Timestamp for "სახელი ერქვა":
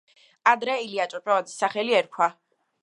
1.63-2.35